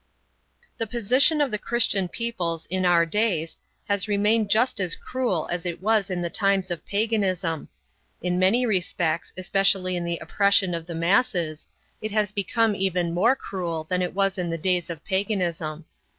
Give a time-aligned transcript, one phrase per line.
[0.79, 3.55] The position of the Christian peoples in our days
[3.87, 7.69] has remained just as cruel as it was in the times of paganism.
[8.19, 11.67] In many respects, especially in the oppression of the masses,
[12.01, 15.85] it has become even more cruel than it was in the days of paganism.